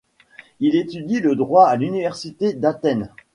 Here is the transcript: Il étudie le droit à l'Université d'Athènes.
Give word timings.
Il 0.59 0.75
étudie 0.75 1.19
le 1.19 1.35
droit 1.35 1.65
à 1.67 1.75
l'Université 1.75 2.53
d'Athènes. 2.53 3.11